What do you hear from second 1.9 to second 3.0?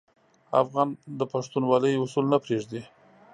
اصول نه پرېږدي.